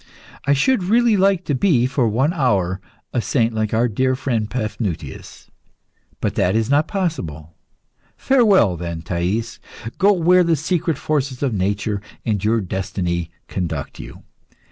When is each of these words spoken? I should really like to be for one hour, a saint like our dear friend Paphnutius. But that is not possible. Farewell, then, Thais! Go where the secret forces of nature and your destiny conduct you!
I 0.45 0.53
should 0.53 0.85
really 0.85 1.15
like 1.15 1.45
to 1.45 1.53
be 1.53 1.85
for 1.85 2.07
one 2.07 2.33
hour, 2.33 2.81
a 3.13 3.21
saint 3.21 3.53
like 3.53 3.71
our 3.71 3.87
dear 3.87 4.15
friend 4.15 4.49
Paphnutius. 4.49 5.51
But 6.19 6.33
that 6.33 6.55
is 6.55 6.71
not 6.71 6.87
possible. 6.87 7.53
Farewell, 8.17 8.77
then, 8.77 9.03
Thais! 9.03 9.59
Go 9.99 10.13
where 10.13 10.43
the 10.43 10.55
secret 10.55 10.97
forces 10.97 11.43
of 11.43 11.53
nature 11.53 12.01
and 12.25 12.43
your 12.43 12.61
destiny 12.61 13.29
conduct 13.47 13.99
you! 13.99 14.23